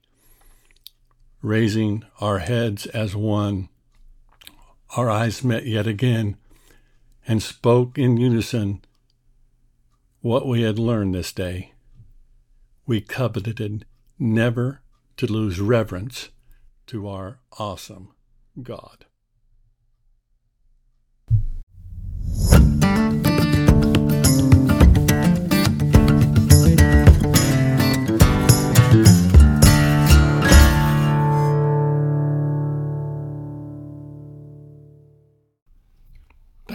Raising 1.41 2.03
our 2.19 2.39
heads 2.39 2.85
as 2.87 3.15
one, 3.15 3.69
our 4.95 5.09
eyes 5.09 5.43
met 5.43 5.65
yet 5.65 5.87
again 5.87 6.37
and 7.27 7.43
spoke 7.43 7.97
in 7.97 8.17
unison 8.17 8.81
what 10.21 10.47
we 10.47 10.61
had 10.61 10.79
learned 10.79 11.13
this 11.13 11.31
day. 11.31 11.73
We 12.85 13.01
coveted 13.01 13.85
never 14.17 14.81
to 15.17 15.25
lose 15.25 15.59
reverence 15.59 16.29
to 16.87 17.07
our 17.07 17.39
awesome 17.59 18.13
God. 18.63 19.05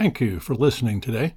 Thank 0.03 0.19
you 0.19 0.41
for 0.41 0.53
listening 0.53 0.99
today. 0.99 1.35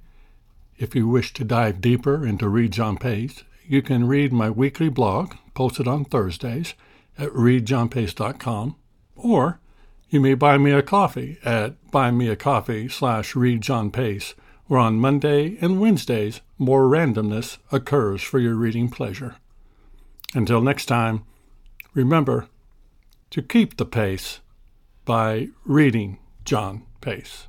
If 0.77 0.93
you 0.93 1.07
wish 1.07 1.31
to 1.35 1.45
dive 1.45 1.79
deeper 1.79 2.27
into 2.27 2.49
Read 2.49 2.73
John 2.73 2.97
Pace, 2.97 3.45
you 3.65 3.81
can 3.81 4.09
read 4.09 4.33
my 4.33 4.49
weekly 4.49 4.89
blog 4.89 5.35
posted 5.53 5.87
on 5.87 6.03
Thursdays 6.03 6.73
at 7.17 7.29
readjohnpace.com, 7.29 8.75
or 9.15 9.61
you 10.09 10.19
may 10.19 10.33
buy 10.33 10.57
me 10.57 10.71
a 10.71 10.81
coffee 10.81 11.37
at 11.45 11.81
buymeacoffee 11.91 12.91
slash 12.91 13.35
readjohnpace, 13.35 14.33
where 14.65 14.81
on 14.81 14.99
Monday 14.99 15.57
and 15.61 15.79
Wednesdays 15.79 16.41
more 16.57 16.89
randomness 16.89 17.59
occurs 17.71 18.21
for 18.21 18.37
your 18.37 18.55
reading 18.55 18.89
pleasure. 18.89 19.37
Until 20.35 20.59
next 20.59 20.87
time, 20.87 21.23
remember 21.93 22.49
to 23.29 23.41
keep 23.41 23.77
the 23.77 23.85
pace 23.85 24.41
by 25.05 25.47
reading 25.63 26.17
John 26.43 26.83
Pace. 26.99 27.47